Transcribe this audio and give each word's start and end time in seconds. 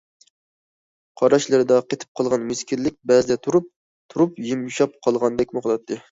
قاراشلىرىدا 1.21 1.75
قېتىپ 1.91 2.17
قالغان 2.21 2.47
مىسكىنلىك 2.51 2.95
بەزىدە 3.11 3.37
تۇرۇپ- 3.49 3.67
تۇرۇپ 4.15 4.39
يۇمشاپ 4.47 4.97
قالغاندەكمۇ 5.09 5.63
قىلاتتى. 5.67 5.99